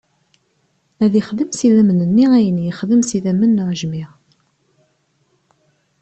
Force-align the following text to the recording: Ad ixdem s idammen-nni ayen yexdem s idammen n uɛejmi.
Ad 1.03 1.13
ixdem 1.21 1.51
s 1.53 1.59
idammen-nni 1.67 2.25
ayen 2.37 2.61
yexdem 2.65 3.01
s 3.03 3.11
idammen 3.17 3.51
n 3.61 3.63
uɛejmi. 3.63 4.05